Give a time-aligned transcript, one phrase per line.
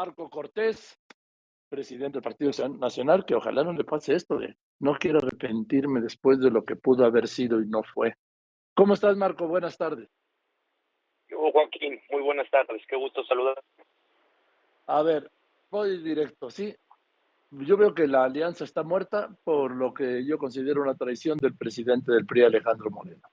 [0.00, 0.98] Marco Cortés,
[1.68, 6.40] presidente del Partido Nacional, que ojalá no le pase esto de no quiero arrepentirme después
[6.40, 8.14] de lo que pudo haber sido y no fue.
[8.74, 9.46] ¿Cómo estás, Marco?
[9.46, 10.08] Buenas tardes.
[11.30, 12.80] Joaquín, muy buenas tardes.
[12.88, 13.62] Qué gusto saludar.
[14.86, 15.30] A ver,
[15.70, 16.74] voy directo, ¿sí?
[17.50, 21.58] Yo veo que la alianza está muerta por lo que yo considero una traición del
[21.58, 23.28] presidente del PRI, Alejandro Moreno.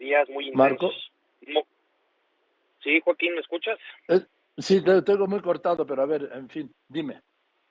[0.00, 1.12] Días muy intensos.
[1.46, 1.68] Marco.
[2.82, 3.78] Sí, Joaquín, ¿me escuchas?
[4.56, 7.20] sí, te tengo muy cortado, pero a ver, en fin, dime.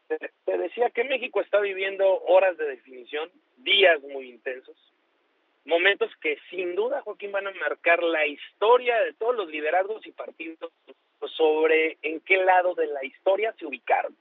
[0.07, 4.77] Te decía que México está viviendo horas de definición, días muy intensos,
[5.65, 10.11] momentos que sin duda, Joaquín, van a marcar la historia de todos los liderazgos y
[10.11, 10.71] partidos
[11.35, 14.15] sobre en qué lado de la historia se ubicaron.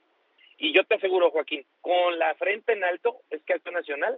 [0.57, 4.17] Y yo te aseguro, Joaquín, con la frente en alto, es que Acto Nacional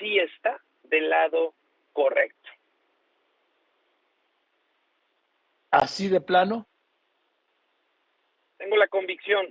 [0.00, 1.54] sí está del lado
[1.92, 2.41] correcto.
[5.72, 6.66] ¿Así de plano?
[8.58, 9.46] Tengo la convicción,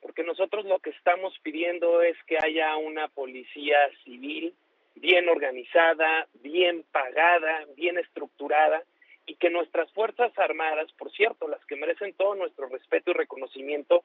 [0.00, 4.56] porque nosotros lo que estamos pidiendo es que haya una policía civil
[4.96, 8.82] bien organizada, bien pagada, bien estructurada
[9.24, 14.02] y que nuestras Fuerzas Armadas, por cierto, las que merecen todo nuestro respeto y reconocimiento,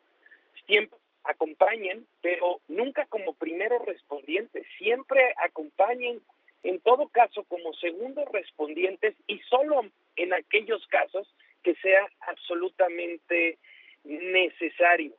[0.67, 6.21] siempre acompañen, pero nunca como primeros respondientes, siempre acompañen
[6.61, 11.27] en todo caso como segundos respondientes y solo en aquellos casos
[11.67, 13.57] que sea absolutamente
[14.05, 15.11] necesario.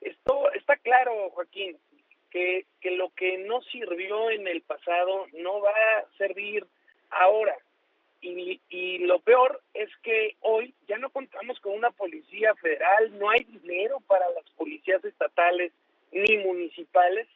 [0.00, 1.76] Esto está claro, Joaquín,
[2.30, 6.64] que, que lo que no sirvió en el pasado no va a servir
[7.10, 7.56] ahora.
[8.20, 13.30] Y, y, lo peor es que hoy ya no contamos con una policía federal, no
[13.30, 15.72] hay dinero para las policías estatales
[16.12, 17.26] ni municipales,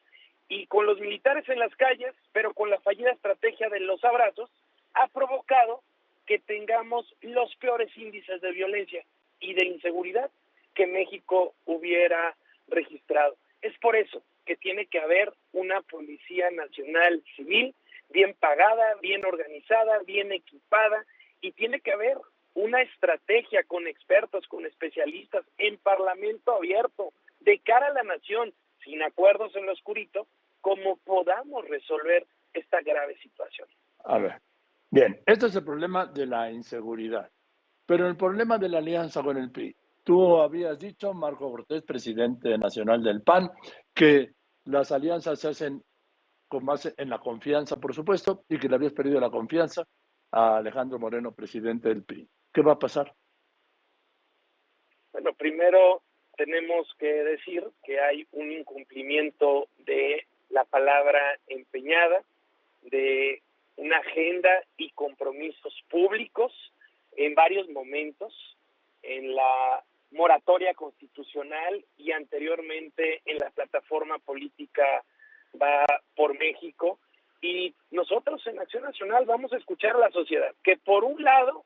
[0.48, 4.48] y con los militares en las calles, pero con la fallida estrategia de los abrazos,
[4.94, 5.82] ha provocado
[6.28, 9.02] que tengamos los peores índices de violencia
[9.40, 10.30] y de inseguridad
[10.74, 12.36] que México hubiera
[12.68, 13.34] registrado.
[13.62, 17.74] Es por eso que tiene que haber una Policía Nacional Civil
[18.10, 21.06] bien pagada, bien organizada, bien equipada
[21.40, 22.18] y tiene que haber
[22.52, 28.52] una estrategia con expertos, con especialistas en parlamento abierto, de cara a la nación,
[28.84, 30.26] sin acuerdos en lo oscurito,
[30.60, 33.68] como podamos resolver esta grave situación.
[34.04, 34.40] A ver,
[34.90, 37.30] bien, este es el problema de la inseguridad,
[37.86, 39.76] pero el problema de la alianza con el PRI
[40.08, 43.50] Tú habías dicho, Marco Cortés, presidente nacional del PAN,
[43.94, 44.30] que
[44.64, 45.84] las alianzas se hacen
[46.48, 49.86] con base en la confianza, por supuesto, y que le habías perdido la confianza
[50.30, 52.26] a Alejandro Moreno, presidente del PRI.
[52.54, 53.12] ¿Qué va a pasar?
[55.12, 56.00] Bueno, primero
[56.38, 62.22] tenemos que decir que hay un incumplimiento de la palabra empeñada,
[62.80, 63.42] de
[63.88, 66.52] una agenda y compromisos públicos
[67.16, 68.34] en varios momentos
[69.02, 74.84] en la moratoria constitucional y anteriormente en la plataforma política
[75.60, 76.98] va por México.
[77.40, 81.64] Y nosotros en Acción Nacional vamos a escuchar a la sociedad, que por un lado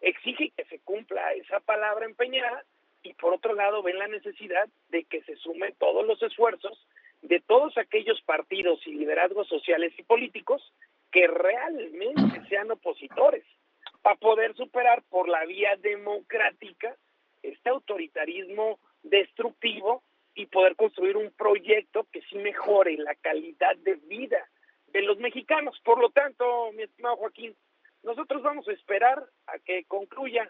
[0.00, 2.64] exige que se cumpla esa palabra empeñada
[3.02, 6.78] y por otro lado ven la necesidad de que se sumen todos los esfuerzos
[7.22, 10.62] de todos aquellos partidos y liderazgos sociales y políticos
[11.16, 13.42] que realmente sean opositores,
[14.02, 16.94] para poder superar por la vía democrática
[17.42, 20.02] este autoritarismo destructivo
[20.34, 24.46] y poder construir un proyecto que sí mejore la calidad de vida
[24.88, 25.80] de los mexicanos.
[25.82, 27.56] Por lo tanto, mi estimado Joaquín,
[28.02, 30.46] nosotros vamos a esperar a que concluya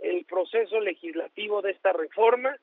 [0.00, 2.54] el proceso legislativo de esta reforma.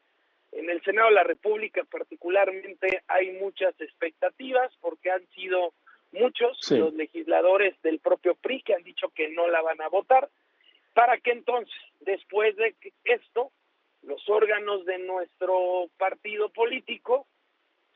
[0.52, 5.74] En el Senado de la República particularmente hay muchas expectativas porque han sido
[6.12, 10.30] muchos los legisladores del propio PRI que han dicho que no la van a votar,
[10.94, 13.52] para que entonces, después de esto,
[14.02, 17.28] los órganos de nuestro partido político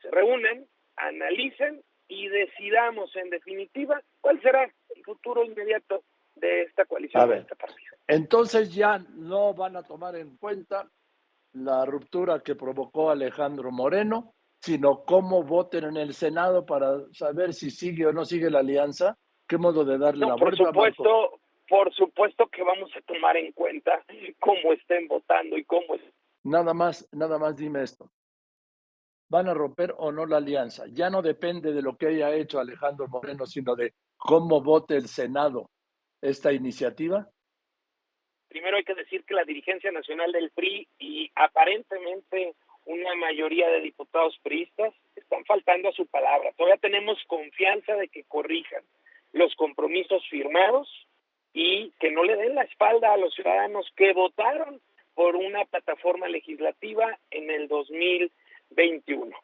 [0.00, 7.28] se reúnen, analicen y decidamos en definitiva cuál será el futuro inmediato de esta coalición,
[7.28, 7.96] de este partido.
[8.06, 10.88] Entonces ya no van a tomar en cuenta
[11.52, 17.70] la ruptura que provocó Alejandro Moreno, sino cómo voten en el Senado para saber si
[17.70, 19.18] sigue o no sigue la alianza.
[19.48, 20.64] ¿Qué modo de darle la vuelta?
[20.64, 24.04] Por supuesto, por supuesto que vamos a tomar en cuenta
[24.38, 26.02] cómo estén votando y cómo es.
[26.44, 28.08] Nada más, nada más dime esto.
[29.28, 30.84] ¿Van a romper o no la alianza?
[30.92, 35.08] Ya no depende de lo que haya hecho Alejandro Moreno, sino de cómo vote el
[35.08, 35.70] Senado
[36.20, 37.28] esta iniciativa.
[38.48, 42.54] Primero hay que decir que la dirigencia nacional del PRI y aparentemente
[42.84, 46.52] una mayoría de diputados priistas están faltando a su palabra.
[46.56, 48.82] Todavía tenemos confianza de que corrijan
[49.32, 50.88] los compromisos firmados
[51.52, 54.80] y que no le den la espalda a los ciudadanos que votaron
[55.14, 59.36] por una plataforma legislativa en el 2021.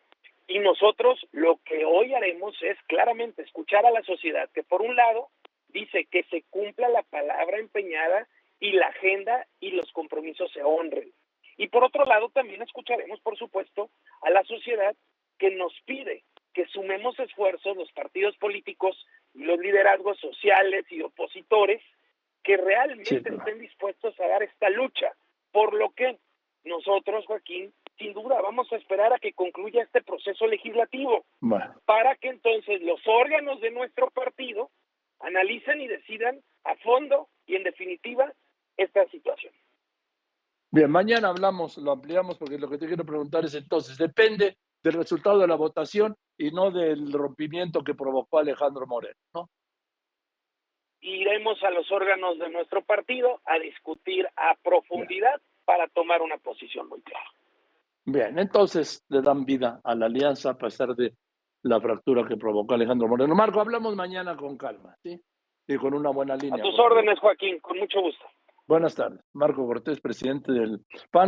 [0.47, 4.97] Y nosotros lo que hoy haremos es claramente escuchar a la sociedad que por un
[4.97, 5.29] lado
[5.69, 8.27] dice que se cumpla la palabra empeñada
[8.59, 11.13] y la agenda y los compromisos se honren.
[11.59, 13.91] Y por otro lado también escucharemos, por supuesto,
[14.23, 14.97] a la sociedad
[15.39, 16.25] que nos pide
[16.55, 18.97] que sumemos esfuerzos los partidos políticos
[19.35, 21.83] y los liderazgos sociales y opositores
[22.43, 25.13] que realmente estén dispuestos a dar esta lucha.
[25.53, 26.19] Por lo que
[26.65, 31.25] nosotros, Joaquín, sin duda vamos a esperar a que concluya este proceso legislativo
[31.85, 34.71] para que entonces los órganos de nuestro partido
[35.21, 38.33] analicen y decidan a fondo y en definitiva
[38.77, 39.53] esta situación.
[40.71, 44.95] Bien, mañana hablamos, lo ampliamos porque lo que te quiero preguntar es entonces, depende del
[44.95, 49.49] resultado de la votación y no del rompimiento que provocó Alejandro Moreno, ¿no?
[51.01, 56.89] Iremos a los órganos de nuestro partido a discutir a profundidad para tomar una posición
[56.89, 57.31] muy clara.
[58.05, 61.15] Bien, entonces le dan vida a la alianza a pesar de
[61.63, 63.35] la fractura que provocó Alejandro Moreno.
[63.35, 65.21] Marco, hablamos mañana con calma, ¿sí?
[65.67, 66.57] Y con una buena línea.
[66.57, 68.25] A tus órdenes, Joaquín, con mucho gusto.
[68.69, 69.25] Buenas tardes.
[69.33, 71.27] Marco Cortés, presidente del PAN.